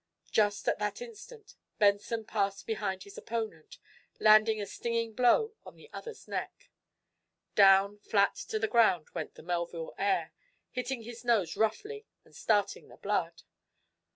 Just 0.31 0.67
at 0.67 0.79
that 0.79 0.99
instant 0.99 1.53
Benson 1.77 2.25
passed 2.25 2.65
behind 2.65 3.03
his 3.03 3.19
opponent, 3.19 3.77
landing 4.19 4.59
a 4.59 4.65
stinging 4.65 5.13
blow 5.13 5.53
on 5.63 5.75
the 5.75 5.91
other's 5.93 6.27
neck. 6.27 6.71
Down 7.53 7.99
flat 7.99 8.33
to 8.49 8.57
the 8.57 8.67
ground 8.67 9.09
went 9.13 9.35
the 9.35 9.43
Melville 9.43 9.93
heir, 9.99 10.33
hitting 10.71 11.03
his 11.03 11.23
nose 11.23 11.55
roughly 11.55 12.07
and 12.25 12.35
starting 12.35 12.87
the 12.87 12.97
blood. 12.97 13.43